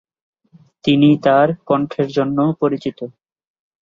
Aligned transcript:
তিনি 0.83 1.09
তার 1.23 1.47
কণ্ঠের 1.67 2.07
জন্যও 2.11 2.49
পরিচিত। 2.61 2.99